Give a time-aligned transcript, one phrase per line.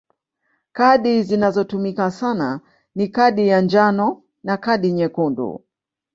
[0.71, 2.61] Kadi zinazotumika sana
[2.95, 5.63] ni kadi ya njano na kadi nyekundu.